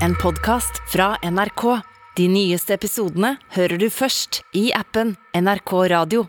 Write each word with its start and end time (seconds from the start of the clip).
en 0.00 0.14
podkast 0.14 0.82
fra 0.92 1.16
NRK. 1.22 1.80
De 2.16 2.28
nyeste 2.28 2.74
episodene 2.74 3.34
hører 3.56 3.78
du 3.78 3.88
først 3.90 4.42
i 4.56 4.68
appen 4.74 5.14
NRK 5.34 5.72
Radio. 5.90 6.26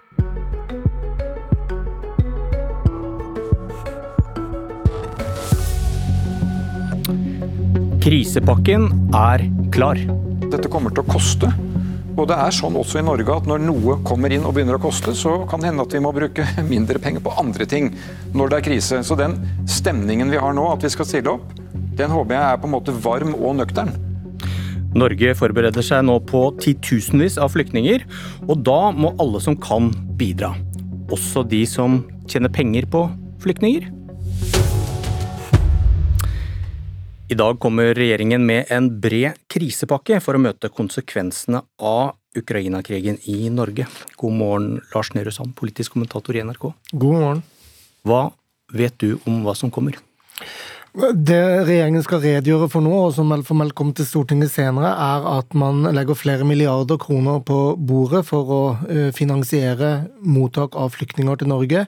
Krisepakken 8.05 8.89
er 9.18 9.46
klar. 9.73 9.97
Dette 10.52 10.70
kommer 10.70 10.93
til 10.93 11.02
å 11.05 11.09
koste. 11.09 11.50
Og 12.16 12.29
det 12.29 12.38
er 12.39 12.54
sånn 12.55 12.77
også 12.79 13.02
i 13.02 13.04
Norge 13.05 13.34
at 13.34 13.47
når 13.50 13.66
noe 13.66 13.97
kommer 14.07 14.32
inn 14.32 14.45
og 14.47 14.55
begynner 14.55 14.77
å 14.77 14.84
koste, 14.86 15.11
så 15.18 15.41
kan 15.50 15.59
det 15.59 15.71
hende 15.71 15.84
at 15.84 15.93
vi 15.93 16.04
må 16.05 16.13
bruke 16.16 16.45
mindre 16.73 17.02
penger 17.02 17.25
på 17.25 17.34
andre 17.41 17.68
ting 17.68 17.91
når 18.38 18.52
det 18.52 18.59
er 18.59 18.68
krise. 18.70 19.04
Så 19.04 19.18
den 19.20 19.36
stemningen 19.68 20.32
vi 20.32 20.39
har 20.39 20.55
nå, 20.55 20.70
at 20.71 20.86
vi 20.86 20.93
skal 20.93 21.09
stille 21.09 21.34
opp, 21.34 21.64
den 21.96 22.12
håper 22.12 22.36
jeg 22.36 22.43
er 22.43 22.59
på 22.59 22.68
en 22.70 22.75
måte 22.75 22.96
varm 23.05 23.36
og 23.38 23.57
nøktern. 23.61 23.93
Norge 24.96 25.33
forbereder 25.36 25.83
seg 25.83 26.06
nå 26.07 26.21
på 26.28 26.47
titusenvis 26.64 27.36
av 27.42 27.52
flyktninger, 27.52 28.06
og 28.47 28.64
da 28.64 28.93
må 28.96 29.11
alle 29.19 29.42
som 29.43 29.57
kan 29.60 29.89
bidra. 30.19 30.54
Også 31.11 31.43
de 31.43 31.66
som 31.68 32.03
tjener 32.31 32.52
penger 32.52 32.88
på 32.92 33.03
flyktninger. 33.44 33.92
I 37.25 37.36
dag 37.36 37.58
kommer 37.59 37.95
regjeringen 37.97 38.44
med 38.45 38.69
en 38.72 38.88
bred 39.02 39.39
krisepakke 39.50 40.19
for 40.22 40.38
å 40.38 40.44
møte 40.44 40.69
konsekvensene 40.69 41.64
av 41.81 42.14
Ukraina-krigen 42.38 43.17
i 43.31 43.50
Norge. 43.50 43.88
God 44.19 44.36
morgen, 44.38 44.73
Lars 44.94 45.11
Nehru 45.16 45.33
Sand, 45.33 45.55
politisk 45.58 45.95
kommentator 45.95 46.38
i 46.38 46.44
NRK. 46.45 46.69
God 46.94 47.22
morgen. 47.23 47.45
Hva 48.05 48.27
vet 48.75 49.00
du 49.02 49.16
om 49.25 49.41
hva 49.44 49.55
som 49.58 49.73
kommer? 49.73 49.97
Det 50.95 51.66
regjeringen 51.67 52.03
skal 52.05 52.22
redegjøre 52.23 52.69
for 52.72 52.83
nå, 52.85 52.91
og 53.09 53.09
som 53.17 53.33
formelt 53.44 53.73
kommer 53.75 53.97
til 53.97 54.05
Stortinget 54.08 54.53
senere, 54.53 54.94
er 54.95 55.25
at 55.27 55.55
man 55.58 55.81
legger 55.91 56.16
flere 56.16 56.45
milliarder 56.47 56.95
kroner 57.02 57.41
på 57.43 57.57
bordet 57.75 58.21
for 58.29 58.52
å 58.55 58.59
eh, 58.87 59.09
finansiere 59.15 59.89
mottak 60.23 60.77
av 60.79 60.93
flyktninger 60.95 61.41
til 61.41 61.52
Norge. 61.52 61.81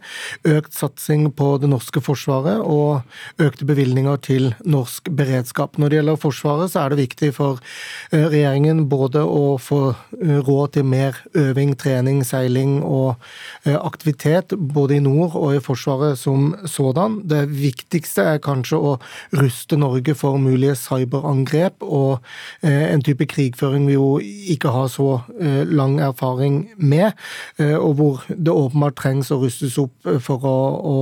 Økt 0.43 0.75
satsing 0.75 1.29
på 1.39 1.53
det 1.61 1.69
norske 1.71 2.03
forsvaret 2.03 2.59
og 2.59 3.07
økte 3.39 3.69
bevilgninger 3.69 4.19
til 4.27 4.49
norsk 4.67 5.07
beredskap. 5.15 5.79
Når 5.79 5.93
det 5.93 5.99
gjelder 6.01 6.19
Forsvaret, 6.25 6.73
så 6.73 6.83
er 6.83 6.91
det 6.91 6.99
viktig 7.05 7.31
for 7.39 7.63
eh, 8.11 8.27
regjeringen 8.27 8.89
både 8.91 9.23
å 9.23 9.55
få 9.55 9.81
eh, 9.93 10.35
råd 10.43 10.75
til 10.75 10.87
mer 10.91 11.23
øving, 11.31 11.77
trening, 11.79 12.25
seiling 12.27 12.81
og 12.83 13.15
aktivitet, 13.63 14.51
både 14.57 14.97
i 14.97 15.03
nord 15.03 15.35
og 15.39 15.55
i 15.55 15.63
Forsvaret 15.63 16.19
som 16.19 16.51
sådan. 16.67 17.21
Det 17.27 17.45
viktigste 17.55 18.27
er 18.35 18.43
kanskje 18.43 18.83
å 18.83 18.96
ruste 19.35 19.77
Norge 19.77 20.15
for 20.17 20.37
mulige 20.41 20.75
cyberangrep 20.79 21.83
og 21.85 22.19
eh, 22.61 22.91
en 22.91 23.03
type 23.05 23.25
krigføring 23.29 23.87
vi 23.87 23.95
jo 23.97 24.17
ikke 24.21 24.71
har 24.73 24.89
så 24.91 25.21
eh, 25.39 25.63
lang 25.67 25.97
erfaring 26.03 26.59
med, 26.77 27.11
eh, 27.59 27.75
og 27.75 27.97
hvor 27.99 28.25
det 28.29 28.53
åpenbart 28.53 28.97
trengs 28.99 29.31
å 29.31 29.39
rustes 29.41 29.77
opp 29.81 30.09
for 30.23 30.45
å, 30.47 30.57
å 30.77 30.97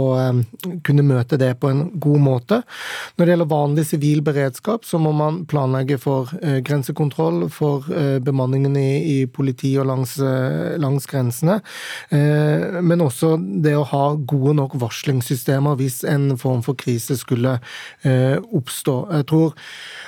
kunne 0.86 1.06
møte 1.06 1.40
det 1.42 1.54
på 1.62 1.72
en 1.72 1.86
god 2.02 2.24
måte. 2.24 2.62
Når 3.16 3.26
det 3.26 3.36
gjelder 3.36 3.52
vanlig 3.52 3.88
sivil 3.90 4.24
beredskap, 4.26 4.86
så 4.86 5.00
må 5.02 5.14
man 5.16 5.44
planlegge 5.50 5.98
for 6.02 6.32
grensekontroll, 6.66 7.46
for 7.54 7.86
bemanningen 8.26 8.76
i, 8.80 8.90
i 9.16 9.18
politi 9.32 9.76
og 9.80 9.88
langs, 9.90 10.16
langs 10.82 11.08
grensene, 11.10 11.60
men 12.12 13.04
også 13.04 13.36
det 13.64 13.76
å 13.78 13.86
ha 13.90 14.04
gode 14.18 14.56
nok 14.60 14.76
varslingssystemer 14.82 15.78
hvis 15.80 16.02
en 16.10 16.34
form 16.42 16.64
for 16.66 16.78
krise 16.80 17.18
skulle 17.20 17.58
oppstå. 18.56 18.96
Jeg 19.18 19.28
tror 19.30 19.54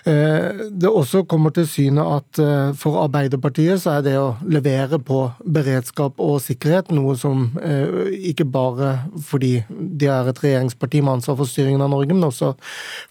eh, 0.06 0.64
det 0.72 0.90
også 0.90 1.24
kommer 1.30 1.54
til 1.56 1.68
syne 1.70 2.04
at 2.18 2.42
eh, 2.42 2.74
for 2.78 3.00
Arbeiderpartiet 3.04 3.82
så 3.84 3.98
er 3.98 4.06
det 4.06 4.16
å 4.20 4.36
levere 4.48 5.00
på 5.04 5.24
beredskap 5.44 6.22
og 6.24 6.40
sikkerhet 6.44 6.92
noe 6.96 7.16
som 7.18 7.46
ikke 7.58 8.46
bare 8.50 8.90
fordi 9.24 9.52
de 9.70 10.10
er 10.12 10.30
et 10.30 10.40
regjeringsparti 10.42 11.02
med 11.04 11.18
ansvar 11.18 11.38
for 11.40 11.50
styringen 11.50 11.82
av 11.84 11.92
Norge, 11.92 12.14
men 12.14 12.28
også 12.28 12.54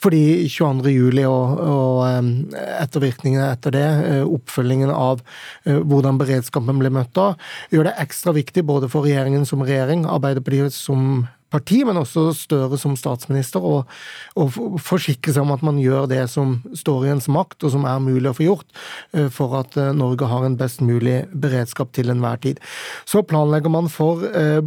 fordi 0.03 0.47
22. 0.51 0.93
juli 0.93 1.25
og, 1.29 1.61
og 1.63 2.57
ettervirkningene 2.57 3.49
etter 3.55 3.75
det, 3.75 3.87
oppfølgingen 4.27 4.93
av 4.93 5.23
hvordan 5.65 6.21
beredskapen 6.21 6.83
ble 6.83 6.93
møtt 6.95 7.15
da, 7.17 7.33
gjør 7.73 7.91
det 7.91 7.97
ekstra 8.03 8.35
viktig 8.37 8.65
både 8.69 8.91
for 8.93 9.07
regjeringen 9.07 9.47
som 9.49 9.65
regjering, 9.67 10.07
Arbeiderpartiet 10.11 10.75
som 10.77 11.27
parti, 11.53 11.83
men 11.87 11.99
også 12.01 12.27
Støre 12.37 12.79
som 12.79 12.97
statsminister, 12.99 13.63
og, 13.65 13.87
og 14.39 14.57
forsikre 14.83 15.33
seg 15.35 15.45
om 15.47 15.55
at 15.55 15.63
man 15.67 15.79
gjør 15.81 16.09
det 16.11 16.23
som 16.31 16.59
står 16.77 17.07
i 17.07 17.13
ens 17.15 17.29
makt, 17.33 17.65
og 17.65 17.73
som 17.73 17.87
er 17.89 18.03
mulig 18.03 18.31
å 18.31 18.37
få 18.37 18.47
gjort, 18.47 18.67
eh, 19.17 19.29
for 19.33 19.57
at 19.61 19.77
eh, 19.81 19.93
Norge 19.97 20.29
har 20.31 20.47
en 20.47 20.59
best 20.59 20.83
mulig 20.85 21.25
beredskap 21.33 21.93
til 21.97 22.13
enhver 22.13 22.41
tid. 22.43 22.61
Så 23.09 23.23
planlegger 23.27 23.73
man 23.73 23.91
for 23.93 24.25
eh, 24.29 24.61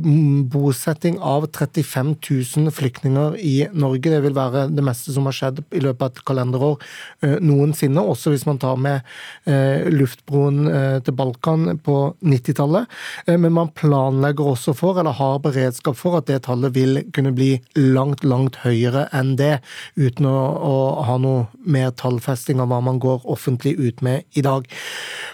bosetting 0.53 1.19
av 1.19 1.49
35 1.51 2.15
000 2.15 2.73
flyktninger 2.75 3.37
i 3.39 3.55
Norge. 3.73 4.09
Det 4.09 4.23
vil 4.25 4.37
være 4.37 4.67
det 4.73 4.85
meste 4.85 5.13
som 5.15 5.29
har 5.29 5.35
skjedd 5.35 5.63
i 5.75 5.83
løpet 5.83 6.05
av 6.05 6.11
et 6.13 6.23
kalenderår 6.29 6.77
noensinne, 7.43 8.01
også 8.01 8.31
hvis 8.33 8.45
man 8.47 8.59
tar 8.61 8.77
med 8.79 9.05
luftbroen 9.91 10.69
til 11.05 11.15
Balkan 11.17 11.79
på 11.83 11.95
90-tallet. 12.23 12.89
Men 13.29 13.55
man 13.55 13.71
planlegger 13.75 14.53
også 14.53 14.73
for, 14.77 14.99
eller 14.99 15.17
har 15.17 15.41
beredskap 15.43 15.97
for, 15.99 16.19
at 16.19 16.29
det 16.29 16.41
tallet 16.47 16.73
vil 16.75 16.78
kunne 17.15 17.33
bli 17.35 17.51
langt, 17.77 18.23
langt 18.23 18.61
høyere 18.63 19.07
enn 19.15 19.35
det, 19.39 19.59
uten 19.99 20.27
å, 20.29 20.35
å 20.35 20.75
ha 21.07 21.17
noe 21.21 21.47
mer 21.63 21.91
tallfesting 21.97 22.61
av 22.61 22.71
hva 22.71 22.81
man 22.83 22.99
går 23.01 23.25
offentlig 23.29 23.75
ut 23.79 24.03
med 24.05 24.25
i 24.37 24.43
dag. 24.45 24.67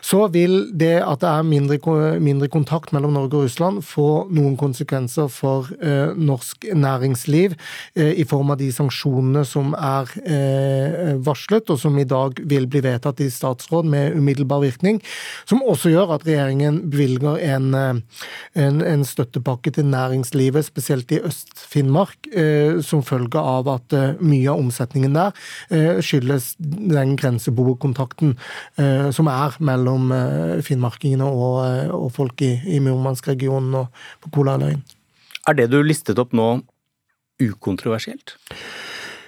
Så 0.05 0.27
vil 0.33 0.69
det 0.77 0.99
at 1.01 1.23
det 1.23 1.31
er 1.31 1.47
mindre, 1.47 1.79
mindre 2.21 2.49
kontakt 2.51 2.93
mellom 2.93 3.15
Norge 3.15 3.39
og 3.39 3.47
Russland, 3.47 3.81
få 3.85 4.25
noen 4.33 4.57
konsekvenser 4.59 5.29
for 5.33 5.71
eh, 5.81 6.13
norsk 6.13 6.67
næringsliv 6.75 7.55
eh, 7.95 8.13
i 8.21 8.25
form 8.27 8.53
av 8.53 8.59
de 8.61 8.69
sanksjonene 8.73 9.45
som 9.47 9.73
er 9.77 10.11
eh, 10.25 11.15
varslet, 11.25 11.69
og 11.73 11.81
som 11.81 11.97
i 11.97 12.07
dag 12.07 12.37
vil 12.45 12.67
bli 12.69 12.83
vedtatt 12.85 13.23
i 13.23 13.31
statsråd 13.33 13.89
med 13.89 14.17
umiddelbar 14.17 14.61
virkning, 14.65 15.01
som 15.49 15.63
også 15.65 15.93
gjør 15.93 16.15
at 16.17 16.27
regjeringen 16.27 16.83
bevilger 16.91 17.41
en, 17.55 17.71
eh, 17.73 18.21
en, 18.61 18.81
en 18.85 19.05
støttepakke 19.07 19.73
til 19.75 19.89
næringslivet, 19.89 20.69
spesielt 20.69 21.11
i 21.15 21.21
Øst-Finnmark, 21.25 22.27
eh, 22.31 22.81
som 22.85 23.03
følge 23.05 23.39
av 23.39 23.67
at 23.71 23.95
eh, 23.95 24.21
mye 24.21 24.51
av 24.51 24.61
omsetningen 24.61 25.15
der 25.17 25.33
eh, 25.73 26.01
skyldes 26.03 26.53
den 26.59 27.15
grenseboerkontakten 27.19 28.35
som 29.15 29.27
er 29.31 29.55
mellom 29.63 30.09
finnmarkingene 30.65 31.25
og, 31.25 32.07
folk 32.15 32.41
i, 32.45 32.51
i 32.75 32.79
Murmansk-regionen 32.83 33.77
og 33.79 34.01
på 34.23 34.31
Kolahalvøya. 34.35 34.79
Er 35.47 35.57
det 35.57 35.69
du 35.71 35.79
listet 35.85 36.19
opp 36.21 36.33
nå 36.35 36.47
ukontroversielt? 37.41 38.35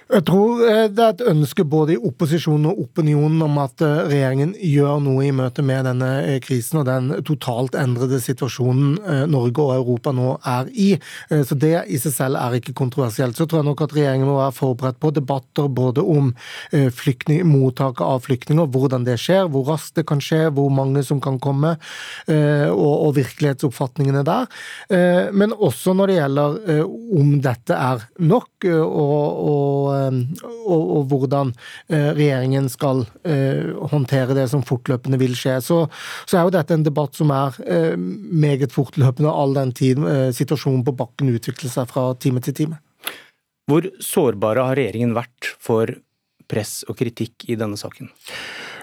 Jeg 0.08 0.24
tror 0.24 0.62
eh, 0.64 0.86
det 0.88 1.02
er 1.04 1.10
et 1.12 1.26
ønske 1.28 1.64
både 1.68 1.92
i 1.92 1.98
opposisjonen 2.00 2.70
og 2.70 2.78
opinionen 2.86 3.42
om 3.44 3.58
at 3.60 3.82
eh, 3.84 4.06
regjeringen 4.08 4.54
gjør 4.56 5.02
noe 5.04 5.26
i 5.26 5.34
møte 5.36 5.60
med 5.66 5.84
denne 5.84 6.08
eh, 6.22 6.38
krisen 6.40 6.80
og 6.80 6.86
den 6.88 7.10
totalt 7.28 7.76
endrede 7.76 8.16
situasjonen 8.24 8.96
Norge 9.28 9.60
og 9.60 9.74
Europa 9.74 10.12
nå 10.14 10.30
er 10.48 10.68
i. 10.72 10.88
Så 11.28 11.56
det 11.60 11.84
i 11.92 11.98
seg 12.00 12.12
selv 12.14 12.38
er 12.40 12.56
ikke 12.56 12.74
kontroversielt. 12.76 13.36
Så 13.36 13.44
tror 13.48 13.60
jeg 13.60 13.68
nok 13.68 13.82
at 13.84 13.92
regjeringen 13.96 14.28
må 14.28 14.38
være 14.38 14.54
forberedt 14.56 14.98
på 15.02 15.10
debatter 15.14 15.68
både 15.72 16.02
om 16.02 16.30
mottaket 17.48 18.04
av 18.04 18.22
flyktninger, 18.24 18.68
hvordan 18.72 19.04
det 19.06 19.18
skjer, 19.20 19.48
hvor 19.52 19.66
raskt 19.72 19.98
det 19.98 20.06
kan 20.08 20.22
skje, 20.24 20.48
hvor 20.54 20.70
mange 20.72 21.02
som 21.06 21.20
kan 21.24 21.38
komme, 21.42 21.74
og, 22.28 22.94
og 23.08 23.14
virkelighetsoppfatningene 23.18 24.24
der. 24.26 24.48
Men 25.32 25.54
også 25.54 25.94
når 25.96 26.12
det 26.12 26.18
gjelder 26.18 26.58
om 27.22 27.34
dette 27.44 27.78
er 27.90 28.06
nok, 28.18 28.68
og, 28.68 29.42
og 29.52 29.97
og, 30.08 30.82
og, 30.82 31.02
hvordan 31.10 31.52
eh, 31.88 32.10
regjeringen 32.16 32.68
skal 32.72 33.04
eh, 33.28 33.70
håndtere 33.92 34.36
det 34.38 34.48
som 34.52 34.64
fortløpende 34.66 35.20
vil 35.20 35.36
skje. 35.38 35.58
Så, 35.64 35.80
så 36.28 36.38
er 36.38 36.46
jo 36.46 36.54
dette 36.56 36.76
en 36.76 36.86
debatt 36.86 37.18
som 37.18 37.32
er 37.34 37.58
meget 37.98 38.74
fortløpende 38.74 39.32
all 39.32 39.56
den 39.56 39.72
tid 39.76 40.00
situasjonen 40.34 40.84
på 40.86 40.94
bakken 40.98 41.32
utvikler 41.34 41.72
seg 41.72 41.88
fra 41.90 42.10
time 42.20 42.42
til 42.44 42.56
time. 42.56 42.80
Hvor 43.68 43.84
sårbare 44.00 44.64
har 44.70 44.78
regjeringen 44.80 45.16
vært 45.16 45.52
for 45.60 45.92
press 46.48 46.80
og 46.88 46.96
kritikk 47.00 47.44
i 47.52 47.58
denne 47.60 47.76
saken? 47.80 48.08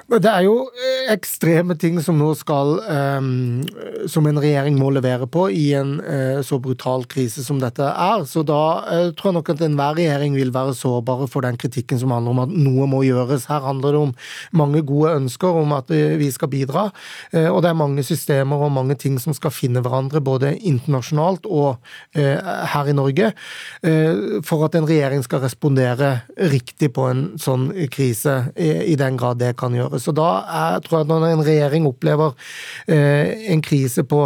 Det 0.06 0.30
er 0.30 0.44
jo 0.46 0.68
ekstreme 1.12 1.76
ting 1.80 1.98
som 2.04 2.18
nå 2.20 2.32
skal 2.38 2.80
um, 2.86 3.64
Som 4.12 4.28
en 4.30 4.40
regjering 4.42 4.78
må 4.80 4.92
levere 4.94 5.28
på 5.32 5.48
i 5.54 5.68
en 5.78 5.98
uh, 6.02 6.42
så 6.46 6.60
brutal 6.62 7.06
krise 7.10 7.44
som 7.46 7.60
dette 7.62 7.86
er. 7.86 8.26
Så 8.30 8.44
da 8.48 8.62
uh, 8.86 9.10
tror 9.16 9.32
jeg 9.32 9.38
nok 9.38 9.52
at 9.54 9.64
enhver 9.66 9.98
regjering 10.00 10.36
vil 10.38 10.54
være 10.56 10.76
sårbare 10.78 11.28
for 11.32 11.46
den 11.46 11.60
kritikken 11.62 12.00
som 12.02 12.14
handler 12.14 12.36
om 12.36 12.44
at 12.46 12.54
noe 12.54 12.88
må 12.90 13.04
gjøres. 13.06 13.48
Her 13.52 13.64
handler 13.66 13.96
det 13.96 14.02
om 14.08 14.14
mange 14.56 14.84
gode 14.86 15.16
ønsker 15.20 15.62
om 15.62 15.76
at 15.78 15.92
vi 15.92 16.30
skal 16.34 16.52
bidra, 16.52 16.88
uh, 17.36 17.50
og 17.52 17.62
det 17.64 17.72
er 17.72 17.80
mange 17.80 18.06
systemer 18.06 18.66
og 18.66 18.74
mange 18.76 18.98
ting 19.00 19.18
som 19.22 19.36
skal 19.36 19.54
finne 19.54 19.84
hverandre, 19.86 20.24
både 20.24 20.56
internasjonalt 20.56 21.46
og 21.46 21.78
her 22.16 22.90
i 22.90 22.94
Norge, 22.96 23.32
for 24.48 24.66
at 24.66 24.76
en 24.78 24.88
regjering 24.88 25.24
skal 25.26 25.42
respondere 25.44 26.10
riktig 26.52 26.92
på 26.96 27.08
en 27.10 27.24
sånn 27.42 27.68
krise, 27.92 28.36
i, 28.56 28.72
i 28.94 28.96
den 29.00 29.20
grad 29.20 29.40
det 29.42 29.54
kan 29.60 29.76
gjøres. 29.76 30.06
Så 30.06 30.14
da 30.16 30.30
er, 30.44 30.80
tror 30.86 30.95
jeg 30.96 31.06
at 31.06 31.12
når 31.12 31.26
en 31.30 31.44
regjering 31.46 31.88
opplever 31.90 32.34
eh, 32.92 33.52
en 33.54 33.62
krise 33.66 34.06
på, 34.08 34.22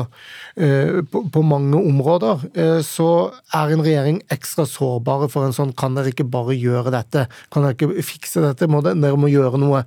eh, 0.59 0.99
på, 1.09 1.23
på, 1.33 1.43
mange 1.45 1.79
områder, 1.79 2.45
eh, 2.53 2.79
så 2.85 3.09
er 3.55 3.73
en 3.73 3.83
regjering 3.85 4.21
ekstra 4.33 4.65
sårbare 4.69 5.29
for 5.31 5.47
en 5.47 5.55
sånn 5.55 5.73
Kan 5.79 5.95
dere 5.95 6.11
ikke 6.11 6.27
bare 6.29 6.57
gjøre 6.57 6.93
dette? 6.93 7.25
Kan 7.53 7.65
dere 7.65 7.77
ikke 7.77 8.05
fikse 8.05 8.43
dette? 8.43 8.67
Må 8.69 8.81
dere 8.85 9.15
må 9.19 9.29
gjøre 9.31 9.59
noe. 9.61 9.83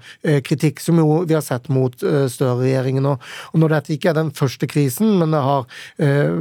Kritikk 0.46 0.81
som 0.82 0.99
jo 1.00 1.23
vi 1.29 1.37
har 1.37 1.44
sett 1.44 1.69
mot 1.73 1.94
Støre-regjeringen. 2.00 3.06
Og, 3.08 3.23
og 3.52 3.62
når 3.62 3.76
dette 3.76 3.94
ikke 3.96 4.12
er 4.12 4.19
den 4.19 4.32
første 4.37 4.69
krisen, 4.70 5.17
men 5.20 5.34
det 5.34 5.43
har 5.43 5.67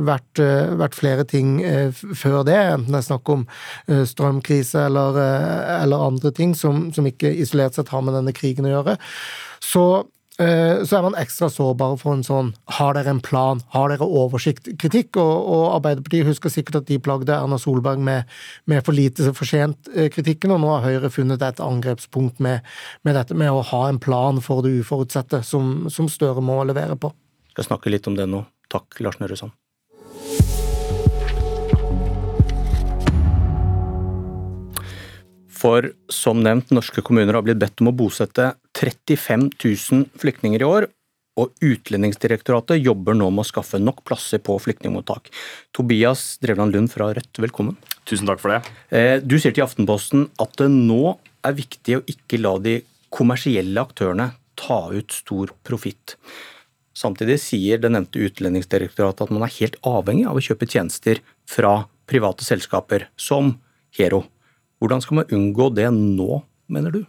vært, 0.07 0.41
vært, 0.79 0.97
flere 0.97 1.25
ting 1.27 1.57
før 2.17 2.41
det, 2.47 2.57
enten 2.75 2.93
det 2.93 3.01
er 3.01 3.07
snakk 3.07 3.31
om 3.33 3.45
strømkrise 3.87 4.85
eller, 4.89 5.19
eller 5.81 6.07
andre 6.07 6.33
ting 6.35 6.55
som, 6.57 6.89
som 6.95 7.07
ikke 7.07 7.31
isolert 7.43 7.77
sett 7.77 7.91
har 7.93 8.03
med 8.05 8.17
denne 8.17 8.35
krigen 8.35 8.67
å 8.67 8.73
gjøre, 8.75 8.97
så, 9.61 9.85
så 10.41 10.97
er 10.97 11.05
man 11.05 11.17
ekstra 11.19 11.49
sårbar 11.51 11.97
for 12.01 12.15
en 12.15 12.23
sånn 12.23 12.53
'har 12.67 12.93
dere 12.93 13.09
en 13.09 13.21
plan', 13.21 13.61
'har 13.69 13.89
dere 13.89 14.07
oversikt'-kritikk. 14.07 15.17
Og, 15.17 15.35
og, 15.47 15.63
Arbeiderpartiet 15.77 16.25
husker 16.25 16.49
sikkert 16.49 16.75
at 16.81 16.85
de 16.87 16.99
plagde 16.99 17.29
Erna 17.29 17.57
Solberg 17.57 17.99
med, 17.99 18.25
med 18.65 18.83
for 18.85 18.93
lite 18.93 19.33
for 19.33 19.45
sent-kritikken, 19.45 20.51
og 20.51 20.61
nå 20.61 20.67
har 20.73 20.87
Høyre 20.87 21.09
funnet 21.09 21.41
et 21.41 21.59
angrepspunkt 21.59 22.39
med, 22.39 22.61
med, 23.03 23.15
dette 23.15 23.33
med 23.33 23.51
å 23.51 23.61
ha 23.61 23.87
en 23.89 23.99
plan 23.99 24.41
for 24.41 24.61
det 24.61 24.81
uforutsette, 24.81 25.43
som, 25.43 25.89
som 25.89 26.07
Støre 26.07 26.41
må 26.41 26.63
levere 26.63 26.97
på. 26.97 27.13
Jeg 27.51 27.63
skal 27.63 27.75
snakke 27.75 27.91
litt 27.91 28.07
om 28.07 28.15
det 28.15 28.27
nå. 28.27 28.45
Takk, 28.71 28.99
Lars 28.99 29.19
Sand. 29.39 29.51
For 35.61 35.91
som 36.09 36.41
nevnt, 36.41 36.71
norske 36.73 37.03
kommuner 37.05 37.37
har 37.37 37.45
blitt 37.45 37.59
bedt 37.61 37.83
om 37.83 37.91
å 37.91 37.95
bosette 37.95 38.53
35 38.79 39.49
000 39.61 40.07
flyktninger 40.21 40.63
i 40.63 40.67
år, 40.67 40.87
og 41.39 41.53
Utlendingsdirektoratet 41.63 42.81
jobber 42.81 43.15
nå 43.15 43.29
med 43.31 43.45
å 43.45 43.47
skaffe 43.47 43.79
nok 43.79 44.01
plasser 44.07 44.41
på 44.43 44.57
flyktningmottak. 44.59 45.29
Tobias 45.75 46.35
Drevland 46.43 46.75
Lund 46.75 46.91
fra 46.91 47.11
Rødt, 47.15 47.39
velkommen. 47.39 47.77
Tusen 48.09 48.27
takk 48.27 48.41
for 48.41 48.55
det. 48.55 48.59
Eh, 48.89 49.17
du 49.23 49.37
sier 49.39 49.55
til 49.55 49.65
Aftenposten 49.65 50.27
at 50.41 50.57
det 50.59 50.67
nå 50.73 51.15
er 51.47 51.57
viktig 51.57 51.99
å 51.99 52.03
ikke 52.09 52.41
la 52.41 52.57
de 52.61 52.79
kommersielle 53.13 53.85
aktørene 53.85 54.31
ta 54.59 54.81
ut 54.91 55.15
stor 55.15 55.53
profitt. 55.67 56.17
Samtidig 56.97 57.39
sier 57.41 57.79
det 57.81 57.93
nevnte 57.93 58.21
Utlendingsdirektoratet 58.27 59.25
at 59.25 59.33
man 59.33 59.47
er 59.47 59.55
helt 59.61 59.79
avhengig 59.87 60.27
av 60.29 60.37
å 60.37 60.43
kjøpe 60.43 60.67
tjenester 60.69 61.23
fra 61.49 61.83
private 62.11 62.45
selskaper 62.45 63.07
som 63.15 63.55
Hero. 63.95 64.25
Hvordan 64.81 65.03
skal 65.03 65.21
man 65.21 65.33
unngå 65.37 65.69
det 65.77 65.87
nå, 65.93 66.41
mener 66.73 66.93
du? 66.95 67.03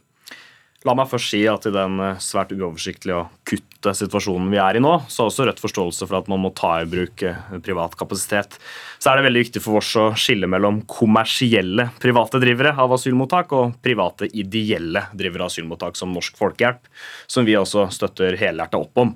La 0.82 0.96
meg 0.98 1.06
først 1.06 1.30
si 1.30 1.40
at 1.46 1.66
i 1.68 1.72
den 1.72 2.00
eh, 2.02 2.18
svært 2.22 2.50
uoversiktlige 2.56 3.20
og 3.20 3.34
kutte 3.46 3.92
situasjonen 3.94 4.48
vi 4.50 4.58
er 4.58 4.78
i 4.78 4.82
nå, 4.82 4.96
så 5.06 5.22
har 5.22 5.30
også 5.30 5.46
Rødt 5.46 5.62
forståelse 5.62 6.08
for 6.08 6.18
at 6.18 6.30
man 6.30 6.42
må 6.42 6.50
ta 6.58 6.72
i 6.82 6.88
bruk 6.90 7.22
eh, 7.26 7.38
privat 7.62 7.94
kapasitet. 7.98 8.58
Så 8.98 9.12
er 9.12 9.20
det 9.20 9.28
veldig 9.28 9.44
viktig 9.44 9.62
for 9.62 9.78
oss 9.78 9.92
å 9.98 10.08
skille 10.18 10.50
mellom 10.50 10.80
kommersielle 10.90 11.86
private 12.02 12.42
drivere 12.42 12.74
av 12.82 12.96
asylmottak 12.98 13.54
og 13.58 13.78
private 13.84 14.26
ideelle 14.34 15.06
drivere 15.14 15.46
av 15.46 15.54
asylmottak 15.54 15.98
som 15.98 16.10
Norsk 16.14 16.40
Folkehjelp, 16.40 16.90
som 17.30 17.46
vi 17.46 17.56
også 17.58 17.86
støtter 17.94 18.38
helhjertet 18.40 18.82
opp 18.82 19.04
om. 19.04 19.14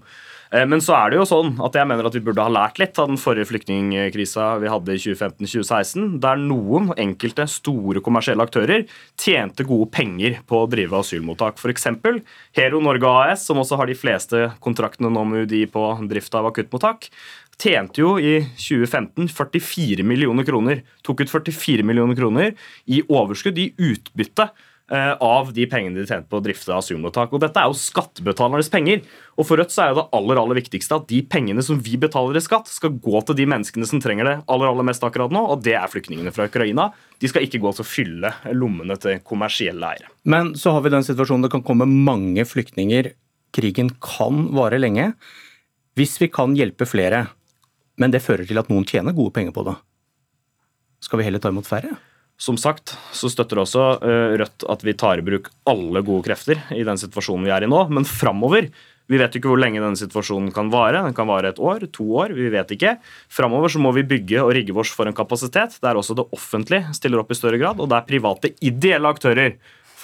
Eh, 0.57 0.65
men 0.69 0.81
så 0.83 0.95
er 0.97 1.13
det 1.13 1.19
jo 1.19 1.27
sånn 1.29 1.57
at 1.65 1.77
jeg 1.77 1.89
mener 1.89 2.09
at 2.09 2.15
vi 2.17 2.23
burde 2.25 2.45
ha 2.45 2.53
lært 2.53 2.79
litt 2.81 2.97
av 3.01 3.11
den 3.11 3.21
forrige 3.21 3.49
flyktningkrisa 3.51 4.49
vi 4.63 4.71
hadde 4.73 4.95
i 4.95 5.01
2015-2016, 5.03 6.19
der 6.23 6.41
noen 6.41 6.93
enkelte 6.97 7.49
store 7.51 8.03
kommersielle 8.05 8.47
aktører 8.47 8.87
tjente 9.21 9.67
gode 9.69 9.91
penger 9.95 10.39
på 10.49 10.63
å 10.63 10.69
drive 10.71 11.01
asylmottak. 11.03 11.61
F.eks. 11.61 11.91
Hero 12.57 12.81
Norge 12.85 13.11
AS, 13.25 13.45
som 13.49 13.61
også 13.61 13.81
har 13.81 13.91
de 13.91 13.99
fleste 13.99 14.47
kontraktene 14.65 15.13
nå 15.13 15.27
med 15.29 15.47
UDI 15.47 15.67
på 15.73 15.89
drift 16.09 16.39
av 16.39 16.49
akuttmottak, 16.53 17.11
tjente 17.61 18.03
jo 18.03 18.15
i 18.21 18.39
2015 18.61 19.29
44 19.33 20.07
millioner 20.07 20.47
kroner. 20.47 20.83
Tok 21.05 21.25
ut 21.25 21.33
44 21.33 21.85
millioner 21.87 22.17
kroner 22.17 22.57
i 22.87 23.03
overskudd, 23.09 23.61
i 23.61 23.73
utbytte 23.93 24.51
av 24.95 25.49
de 25.51 25.65
pengene 25.67 25.99
de 25.99 26.07
tjente 26.07 26.29
på 26.31 26.39
å 26.39 26.43
drifte 26.45 26.71
asylmottak. 26.71 27.33
Og 27.35 27.41
Dette 27.43 27.59
er 27.59 27.67
jo 27.67 27.79
skattebetalernes 27.79 28.71
penger. 28.71 29.01
Og 29.35 29.49
For 29.49 29.59
Rødt 29.59 29.75
så 29.75 29.83
er 29.83 29.97
det 29.97 30.05
aller 30.15 30.39
aller 30.39 30.61
viktigste 30.61 31.01
at 31.01 31.09
de 31.11 31.19
pengene 31.27 31.65
som 31.67 31.81
vi 31.83 31.99
betaler 31.99 32.39
i 32.39 32.45
skatt, 32.45 32.71
skal 32.71 32.95
gå 33.03 33.23
til 33.27 33.39
de 33.41 33.49
menneskene 33.51 33.89
som 33.89 34.03
trenger 34.03 34.29
det 34.29 34.37
aller 34.47 34.71
aller 34.71 34.87
mest 34.87 35.03
akkurat 35.03 35.35
nå, 35.35 35.43
og 35.43 35.65
det 35.67 35.75
er 35.75 35.91
flyktningene 35.91 36.31
fra 36.35 36.47
Ukraina. 36.47 36.93
De 37.19 37.31
skal 37.31 37.47
ikke 37.47 37.61
gå 37.65 37.75
til 37.75 37.83
å 37.83 37.89
fylle 37.89 38.33
lommene 38.55 38.99
til 39.03 39.19
kommersielle 39.27 39.91
eiere. 39.91 40.13
Men 40.23 40.55
så 40.59 40.77
har 40.77 40.87
vi 40.87 40.95
den 40.95 41.07
situasjonen 41.07 41.49
det 41.49 41.55
kan 41.57 41.67
komme 41.67 41.89
mange 41.91 42.47
flyktninger. 42.47 43.11
Krigen 43.57 43.91
kan 44.03 44.47
vare 44.55 44.79
lenge. 44.79 45.13
Hvis 45.99 46.15
vi 46.23 46.31
kan 46.31 46.55
hjelpe 46.55 46.87
flere, 46.87 47.27
men 47.99 48.13
det 48.15 48.23
fører 48.23 48.47
til 48.47 48.61
at 48.61 48.71
noen 48.71 48.87
tjener 48.87 49.17
gode 49.17 49.35
penger 49.35 49.57
på 49.57 49.67
det, 49.67 49.79
skal 51.03 51.21
vi 51.21 51.27
heller 51.27 51.43
ta 51.43 51.51
imot 51.51 51.69
færre? 51.69 51.97
Som 52.37 52.59
sagt 52.61 52.93
så 53.17 53.31
støtter 53.33 53.63
også 53.63 53.85
eh, 54.05 54.35
Rødt 54.43 54.67
at 54.69 54.85
vi 54.85 54.93
tar 54.99 55.21
i 55.21 55.25
bruk 55.25 55.49
alle 55.69 56.03
gode 56.05 56.27
krefter 56.27 56.61
i 56.77 56.85
den 56.85 57.01
situasjonen 57.01 57.47
vi 57.49 57.55
er 57.55 57.65
i 57.65 57.71
nå. 57.71 57.87
Men 57.89 58.05
framover 58.09 58.69
Vi 59.07 59.21
vet 59.21 59.39
ikke 59.39 59.49
hvor 59.53 59.61
lenge 59.61 59.79
denne 59.79 59.97
situasjonen 59.97 60.51
kan 60.53 60.69
vare. 60.73 61.05
Den 61.07 61.15
kan 61.15 61.29
vare 61.31 61.53
et 61.53 61.61
år, 61.63 61.87
to 61.95 62.05
år, 62.19 62.35
vi 62.35 62.49
vet 62.51 62.73
ikke. 62.75 62.97
Framover 63.31 63.71
så 63.71 63.79
må 63.79 63.93
vi 63.95 64.03
bygge 64.03 64.43
og 64.43 64.51
rigge 64.57 64.75
oss 64.75 64.91
for 64.91 65.07
en 65.07 65.15
kapasitet 65.15 65.79
der 65.81 65.97
også 65.97 66.17
det 66.19 66.27
offentlige 66.35 66.91
stiller 66.99 67.23
opp 67.23 67.31
i 67.31 67.39
større 67.39 67.61
grad, 67.63 67.79
og 67.79 67.87
der 67.93 68.03
private 68.09 68.51
ideelle 68.59 69.15
aktører 69.15 69.55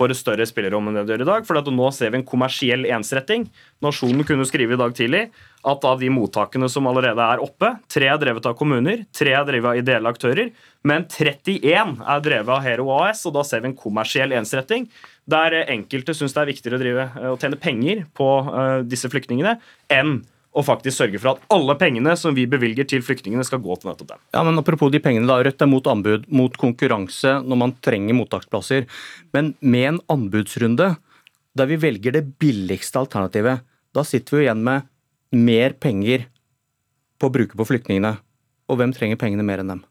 får 0.02 0.12
et 0.14 0.18
større 0.18 0.46
spillerom 0.48 0.90
enn 0.90 0.98
det 0.98 1.06
det 1.06 1.16
gjør 1.16 1.24
i 1.24 1.30
dag. 1.30 1.46
For 1.46 1.72
nå 1.72 1.88
ser 1.94 2.12
vi 2.12 2.20
en 2.20 2.26
kommersiell 2.26 2.86
ensretting. 2.90 3.46
Nasjonen 3.84 4.26
kunne 4.26 4.46
skrive 4.48 4.76
i 4.76 4.80
dag 4.80 4.94
tidlig 4.98 5.28
at 5.68 5.84
av 5.86 6.00
de 6.02 6.10
mottakene 6.10 6.66
som 6.70 6.88
allerede 6.90 7.22
er 7.22 7.42
oppe, 7.42 7.70
tre 7.92 8.08
er 8.10 8.18
drevet 8.18 8.48
av 8.50 8.56
kommuner, 8.58 9.04
tre 9.14 9.34
er 9.38 9.46
drevet 9.46 9.70
av 9.70 9.78
ideelle 9.78 10.10
aktører, 10.10 10.50
men 10.82 11.06
31 11.06 12.00
er 12.02 12.24
drevet 12.24 12.50
av 12.50 12.64
Hero 12.66 12.88
AS, 12.96 13.22
og 13.30 13.36
da 13.36 13.44
ser 13.46 13.62
vi 13.62 13.70
en 13.70 13.78
kommersiell 13.78 14.34
ensretting. 14.34 14.88
Der 15.30 15.60
enkelte 15.62 16.16
syns 16.18 16.34
det 16.34 16.42
er 16.42 16.50
viktigere 16.50 16.80
å, 16.80 16.82
drive, 16.82 17.06
å 17.30 17.38
tjene 17.38 17.60
penger 17.62 18.02
på 18.18 18.28
uh, 18.48 18.80
disse 18.82 19.10
flyktningene 19.12 19.60
enn 19.94 20.18
og 20.52 20.66
faktisk 20.68 20.98
sørge 20.98 21.20
for 21.20 21.32
at 21.32 21.44
alle 21.54 21.74
pengene 21.80 22.12
som 22.18 22.34
vi 22.36 22.44
bevilger 22.50 22.84
til 22.88 23.04
flyktningene, 23.04 23.44
skal 23.46 23.62
gå 23.64 23.76
til 23.80 23.88
nettopp 23.88 24.10
dem. 24.12 24.22
Ja, 24.34 24.42
men 24.44 24.60
Apropos 24.60 24.92
de 24.92 25.00
pengene, 25.02 25.28
da. 25.28 25.38
Rødt 25.40 25.64
er 25.64 25.70
mot 25.70 25.86
anbud, 25.88 26.26
mot 26.28 26.56
konkurranse 26.60 27.38
når 27.40 27.60
man 27.64 27.74
trenger 27.84 28.16
mottaksplasser. 28.18 28.84
Men 29.32 29.54
med 29.60 29.88
en 29.94 30.02
anbudsrunde 30.12 30.92
der 31.56 31.68
vi 31.68 31.80
velger 31.80 32.16
det 32.16 32.24
billigste 32.40 33.00
alternativet, 33.00 33.64
da 33.92 34.04
sitter 34.08 34.38
vi 34.38 34.44
igjen 34.46 34.62
med 34.64 34.88
mer 35.32 35.74
penger 35.80 36.28
på 37.20 37.28
å 37.28 37.32
bruke 37.32 37.56
på 37.56 37.68
flyktningene. 37.68 38.16
Og 38.72 38.80
hvem 38.80 38.92
trenger 38.96 39.20
pengene 39.20 39.44
mer 39.44 39.60
enn 39.60 39.74
dem? 39.74 39.82